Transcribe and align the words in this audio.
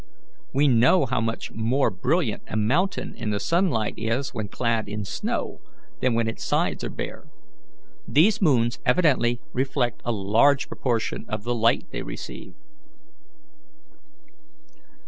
We 0.51 0.67
know 0.67 1.05
how 1.05 1.21
much 1.21 1.51
more 1.51 1.91
brilliant 1.91 2.41
a 2.47 2.57
mountain 2.57 3.13
in 3.13 3.29
the 3.29 3.39
sunlight 3.39 3.93
is 3.97 4.33
when 4.33 4.47
clad 4.47 4.89
in 4.89 5.05
snow 5.05 5.61
than 5.99 6.15
when 6.15 6.27
its 6.27 6.43
sides 6.43 6.83
are 6.83 6.89
bare. 6.89 7.29
These 8.07 8.41
moons 8.41 8.79
evidently 8.83 9.41
reflect 9.53 10.01
a 10.03 10.11
large 10.11 10.67
proportion 10.67 11.25
of 11.29 11.43
the 11.43 11.53
light 11.53 11.85
they 11.91 12.01
receive." 12.01 12.55